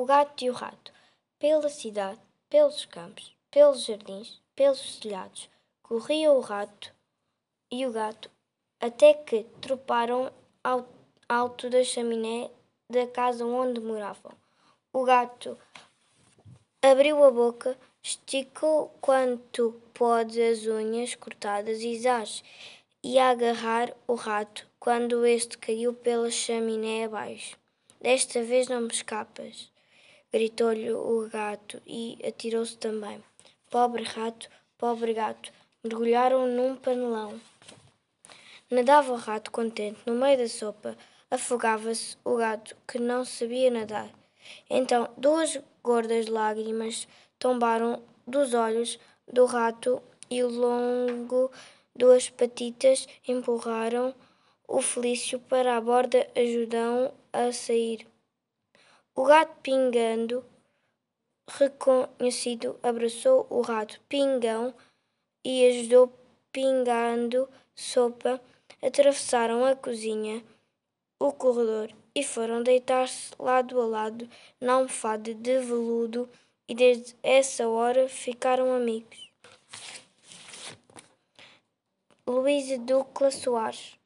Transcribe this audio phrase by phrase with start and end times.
[0.00, 0.94] o gato e o rato,
[1.38, 2.18] pela cidade,
[2.48, 5.50] pelos campos, pelos jardins, pelos telhados,
[5.82, 6.90] corria o rato
[7.70, 8.30] e o gato,
[8.80, 10.32] até que troparam
[10.64, 10.88] ao
[11.28, 12.50] alto da chaminé
[12.88, 14.32] da casa onde moravam.
[14.90, 15.58] O gato
[16.80, 22.42] abriu a boca, esticou quanto pôde as unhas cortadas e zás,
[23.04, 27.58] e agarrar o rato quando este caiu pela chaminé abaixo.
[28.00, 29.70] Desta vez não me escapas,
[30.32, 33.22] gritou-lhe o gato e atirou-se também.
[33.70, 37.40] Pobre rato, pobre gato, mergulharam num panelão.
[38.70, 40.96] Nadava o rato contente no meio da sopa,
[41.30, 44.10] afogava-se o gato que não sabia nadar.
[44.68, 47.06] Então duas gordas lágrimas
[47.38, 48.98] tombaram dos olhos
[49.32, 51.50] do rato e longo
[51.94, 54.14] duas patitas empurraram
[54.66, 58.06] o Felício para a borda, ajudam a sair.
[59.20, 60.42] O gato pingando,
[61.46, 64.72] reconhecido, abraçou o rato pingão
[65.44, 66.10] e ajudou
[66.50, 68.40] pingando sopa.
[68.82, 70.42] Atravessaram a cozinha,
[71.18, 74.26] o corredor e foram deitar-se lado a lado
[74.58, 76.26] na almofada de veludo
[76.66, 79.30] e desde essa hora ficaram amigos.
[82.26, 83.99] Luísa Ducla Soares